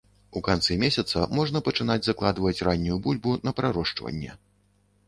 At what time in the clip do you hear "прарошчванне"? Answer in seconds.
3.63-4.31